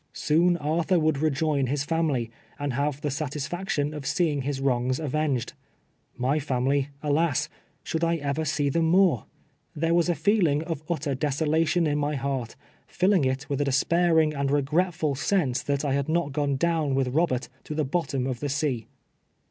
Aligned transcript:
Soon 0.13 0.57
Arthur 0.57 0.99
would 0.99 1.19
rejoin 1.19 1.67
his 1.67 1.83
family, 1.83 2.31
and 2.57 2.73
haye 2.73 2.91
the 3.03 3.11
satisfaction 3.11 3.93
of 3.93 4.07
seeing 4.07 4.41
his 4.41 4.59
wrongs 4.59 4.99
avenged: 4.99 5.53
my 6.17 6.39
family, 6.39 6.89
alas, 7.03 7.49
should 7.83 8.03
I 8.03 8.15
ever 8.15 8.43
see 8.43 8.67
them 8.69 8.85
more? 8.85 9.25
There 9.75 9.93
was 9.93 10.09
a 10.09 10.15
feeling 10.15 10.63
of 10.63 10.81
utter 10.89 11.13
deso 11.15 11.47
lation 11.47 11.87
in 11.87 11.99
my 11.99 12.15
heart, 12.15 12.55
filling 12.87 13.25
it 13.25 13.47
with 13.47 13.61
a 13.61 13.65
despairing 13.65 14.33
and 14.33 14.49
re 14.49 14.63
gretful 14.63 15.13
sense, 15.13 15.61
that 15.61 15.85
I 15.85 15.93
had 15.93 16.09
not 16.09 16.31
gone 16.31 16.55
down 16.55 16.95
with 16.95 17.09
Robert 17.09 17.47
to 17.65 17.75
the 17.75 17.85
bottom 17.85 18.25
of 18.25 18.39
the 18.39 18.49
sea. 18.49 18.87